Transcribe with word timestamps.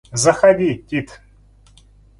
Заходи, 0.13 0.83
Тит! 0.89 1.21